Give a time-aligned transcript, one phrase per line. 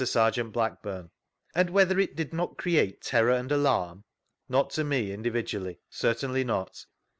[0.03, 1.11] Serjeant Blackburne:
[1.53, 4.03] And whether it did not create terrwr and alarm?—
[4.49, 6.87] Not to me in dividually, certainly not.